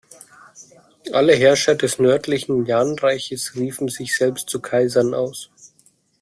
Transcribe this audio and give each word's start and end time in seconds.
Alle 1.13 1.33
Herrscher 1.35 1.75
des 1.75 1.99
Nördlichen 1.99 2.65
Yan-Reiches 2.65 3.53
riefen 3.53 3.87
sich 3.87 4.17
selbst 4.17 4.49
zu 4.49 4.59
„Kaisern“ 4.59 5.13
aus. 5.13 5.51